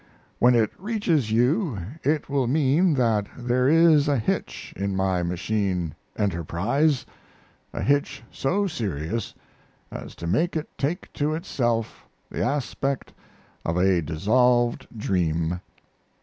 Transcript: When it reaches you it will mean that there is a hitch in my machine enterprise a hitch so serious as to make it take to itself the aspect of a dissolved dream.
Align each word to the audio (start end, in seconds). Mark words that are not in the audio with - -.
When 0.39 0.55
it 0.55 0.71
reaches 0.79 1.31
you 1.31 1.77
it 2.03 2.27
will 2.27 2.47
mean 2.47 2.95
that 2.95 3.27
there 3.37 3.67
is 3.69 4.07
a 4.07 4.17
hitch 4.17 4.73
in 4.75 4.95
my 4.95 5.21
machine 5.21 5.93
enterprise 6.17 7.05
a 7.71 7.83
hitch 7.83 8.23
so 8.31 8.65
serious 8.65 9.35
as 9.91 10.15
to 10.15 10.25
make 10.25 10.55
it 10.55 10.75
take 10.75 11.13
to 11.13 11.35
itself 11.35 12.07
the 12.31 12.41
aspect 12.43 13.13
of 13.63 13.77
a 13.77 14.01
dissolved 14.01 14.87
dream. 14.97 15.61